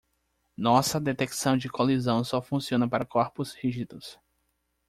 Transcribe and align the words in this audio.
Nossa 0.57 0.99
detecção 0.99 1.55
de 1.55 1.69
colisão 1.69 2.23
só 2.23 2.41
funciona 2.41 2.89
para 2.89 3.05
corpos 3.05 3.53
rígidos. 3.53 4.19